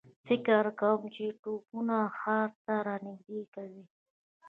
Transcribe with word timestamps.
فکر 0.27 0.63
کوم 0.79 1.01
چې 1.15 1.25
توپونه 1.41 1.97
ښار 2.19 2.49
ته 2.65 2.73
را 2.85 2.95
نږدې 3.05 3.41
کوي. 3.53 3.83